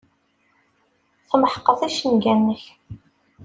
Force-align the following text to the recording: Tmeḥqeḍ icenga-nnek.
Tmeḥqeḍ 1.29 1.79
icenga-nnek. 1.87 2.63